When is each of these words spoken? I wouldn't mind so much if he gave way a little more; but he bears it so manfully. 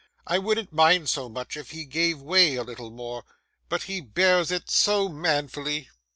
I 0.25 0.39
wouldn't 0.39 0.73
mind 0.73 1.09
so 1.09 1.29
much 1.29 1.55
if 1.55 1.69
he 1.69 1.85
gave 1.85 2.19
way 2.19 2.55
a 2.55 2.63
little 2.63 2.89
more; 2.89 3.23
but 3.69 3.83
he 3.83 4.01
bears 4.01 4.49
it 4.49 4.67
so 4.67 5.07
manfully. 5.07 5.89